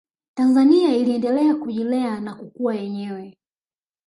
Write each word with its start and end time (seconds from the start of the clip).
tanzania 0.33 0.95
iliendelea 0.95 1.55
kujilea 1.55 2.19
na 2.19 2.35
kukua 2.35 2.75
yenyewe 2.75 3.37